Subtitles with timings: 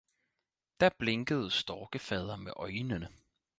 [0.79, 3.09] Da blinkede Storkefader med Øinene.